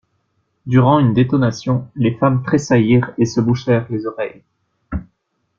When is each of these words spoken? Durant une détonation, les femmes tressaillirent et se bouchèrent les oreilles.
Durant 0.65 0.97
une 0.97 1.13
détonation, 1.13 1.87
les 1.95 2.15
femmes 2.17 2.41
tressaillirent 2.41 3.13
et 3.19 3.25
se 3.27 3.39
bouchèrent 3.39 3.85
les 3.91 4.07
oreilles. 4.07 4.41